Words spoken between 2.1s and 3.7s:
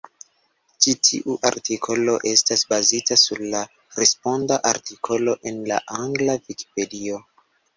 estas bazita sur la